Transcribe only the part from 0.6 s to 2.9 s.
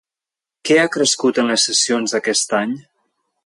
Què ha crescut en les sessions d'aquest any?